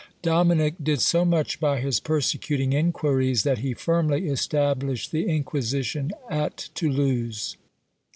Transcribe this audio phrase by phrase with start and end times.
[0.23, 6.69] Dominic did so much by his persecuting inquiries, that he firmly established the Inquisition at
[6.73, 7.55] Toulouse.